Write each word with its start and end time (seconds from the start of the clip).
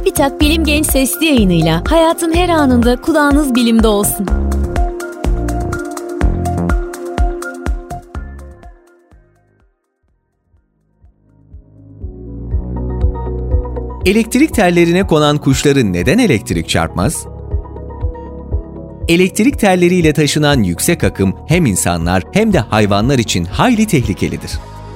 TÜBİTAK 0.00 0.40
Bilim 0.40 0.64
Genç 0.64 0.86
Sesli 0.86 1.26
yayınıyla 1.26 1.82
hayatın 1.88 2.34
her 2.34 2.48
anında 2.48 3.00
kulağınız 3.00 3.54
bilimde 3.54 3.88
olsun. 3.88 4.26
Elektrik 14.06 14.54
tellerine 14.54 15.06
konan 15.06 15.38
kuşların 15.38 15.92
neden 15.92 16.18
elektrik 16.18 16.68
çarpmaz? 16.68 17.26
Elektrik 19.08 19.58
telleriyle 19.58 20.12
taşınan 20.12 20.62
yüksek 20.62 21.04
akım 21.04 21.34
hem 21.48 21.66
insanlar 21.66 22.22
hem 22.32 22.52
de 22.52 22.58
hayvanlar 22.58 23.18
için 23.18 23.44
hayli 23.44 23.86
tehlikelidir 23.86 24.50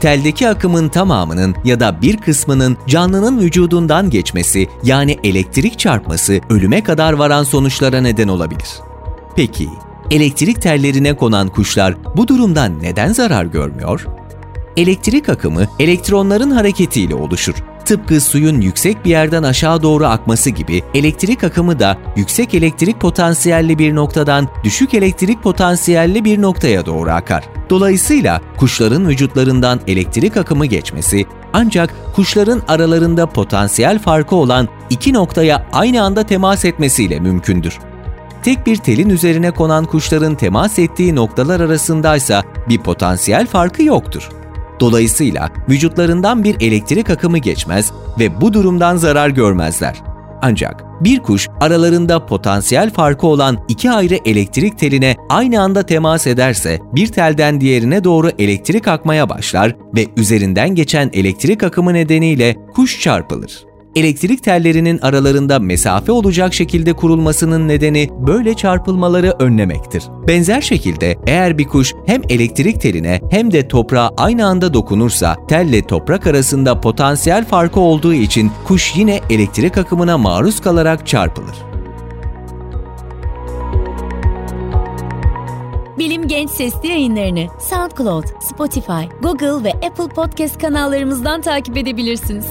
teldeki 0.05 0.49
akımın 0.49 0.89
tamamının 0.89 1.55
ya 1.65 1.81
da 1.81 2.03
bir 2.03 2.17
kısmının 2.17 2.77
canlının 2.87 3.39
vücudundan 3.39 4.11
geçmesi 4.11 4.69
yani 4.83 5.19
elektrik 5.25 5.79
çarpması 5.79 6.41
ölüme 6.51 6.83
kadar 6.83 7.13
varan 7.13 7.43
sonuçlara 7.43 8.01
neden 8.01 8.29
olabilir. 8.29 8.69
Peki, 9.37 9.69
elektrik 10.11 10.63
tellerine 10.63 11.17
konan 11.17 11.49
kuşlar 11.49 11.95
bu 12.17 12.29
durumdan 12.29 12.83
neden 12.83 13.13
zarar 13.13 13.45
görmüyor? 13.45 14.07
Elektrik 14.77 15.29
akımı 15.29 15.67
elektronların 15.79 16.51
hareketiyle 16.51 17.15
oluşur 17.15 17.55
Tıpkı 17.85 18.21
suyun 18.21 18.61
yüksek 18.61 19.05
bir 19.05 19.11
yerden 19.11 19.43
aşağı 19.43 19.83
doğru 19.83 20.07
akması 20.07 20.51
gibi 20.51 20.83
elektrik 20.95 21.45
akımı 21.45 21.79
da 21.79 21.99
yüksek 22.17 22.55
elektrik 22.55 23.01
potansiyelli 23.01 23.79
bir 23.79 23.95
noktadan 23.95 24.49
düşük 24.65 24.95
elektrik 24.95 25.43
potansiyelli 25.43 26.25
bir 26.25 26.43
noktaya 26.43 26.87
doğru 26.87 27.11
akar. 27.11 27.45
Dolayısıyla 27.71 28.41
kuşların 28.57 29.09
vücutlarından 29.09 29.81
elektrik 29.87 30.37
akımı 30.37 30.67
geçmesi 30.67 31.27
ancak 31.53 32.15
kuşların 32.15 32.63
aralarında 32.69 33.27
potansiyel 33.27 33.99
farkı 33.99 34.37
olan 34.37 34.69
iki 34.91 35.13
noktaya 35.13 35.67
aynı 35.73 36.03
anda 36.03 36.23
temas 36.23 36.65
etmesiyle 36.65 37.21
mümkündür. 37.21 37.79
Tek 38.43 38.67
bir 38.67 38.77
telin 38.77 39.11
üzerine 39.11 39.51
konan 39.51 39.85
kuşların 39.85 40.35
temas 40.35 40.79
ettiği 40.79 41.15
noktalar 41.15 41.61
arasındaysa 41.61 42.43
bir 42.69 42.79
potansiyel 42.79 43.47
farkı 43.47 43.83
yoktur. 43.83 44.29
Dolayısıyla 44.81 45.51
vücutlarından 45.69 46.45
bir 46.45 46.57
elektrik 46.61 47.11
akımı 47.11 47.39
geçmez 47.39 47.93
ve 48.19 48.41
bu 48.41 48.53
durumdan 48.53 48.97
zarar 48.97 49.29
görmezler. 49.29 50.03
Ancak 50.43 50.85
bir 51.01 51.19
kuş 51.19 51.49
aralarında 51.61 52.27
potansiyel 52.27 52.91
farkı 52.91 53.27
olan 53.27 53.59
iki 53.69 53.91
ayrı 53.91 54.19
elektrik 54.25 54.79
teline 54.79 55.17
aynı 55.29 55.63
anda 55.63 55.87
temas 55.87 56.27
ederse 56.27 56.81
bir 56.93 57.07
telden 57.07 57.61
diğerine 57.61 58.05
doğru 58.05 58.31
elektrik 58.39 58.89
akmaya 58.89 59.29
başlar 59.29 59.77
ve 59.97 60.07
üzerinden 60.17 60.75
geçen 60.75 61.11
elektrik 61.13 61.63
akımı 61.63 61.95
nedeniyle 61.95 62.57
kuş 62.75 63.01
çarpılır 63.01 63.74
elektrik 63.95 64.43
tellerinin 64.43 64.99
aralarında 65.03 65.59
mesafe 65.59 66.13
olacak 66.13 66.55
şekilde 66.55 66.93
kurulmasının 66.93 67.69
nedeni 67.69 68.09
böyle 68.27 68.55
çarpılmaları 68.55 69.31
önlemektir. 69.39 70.03
Benzer 70.29 70.61
şekilde 70.61 71.17
eğer 71.27 71.59
bir 71.59 71.65
kuş 71.65 71.95
hem 72.07 72.23
elektrik 72.29 72.81
teline 72.81 73.21
hem 73.31 73.53
de 73.53 73.69
toprağa 73.69 74.11
aynı 74.17 74.47
anda 74.47 74.75
dokunursa 74.75 75.37
telle 75.49 75.83
toprak 75.83 76.27
arasında 76.27 76.81
potansiyel 76.81 77.45
farkı 77.45 77.81
olduğu 77.81 78.15
için 78.15 78.51
kuş 78.65 78.97
yine 78.97 79.21
elektrik 79.31 79.79
akımına 79.79 80.19
maruz 80.19 80.61
kalarak 80.61 81.07
çarpılır. 81.07 81.57
Bilim 85.99 86.29
Genç 86.29 86.51
Sesli 86.51 86.89
yayınlarını 86.89 87.47
SoundCloud, 87.61 88.25
Spotify, 88.41 89.05
Google 89.23 89.65
ve 89.65 89.73
Apple 89.73 90.09
Podcast 90.09 90.59
kanallarımızdan 90.59 91.41
takip 91.41 91.77
edebilirsiniz. 91.77 92.47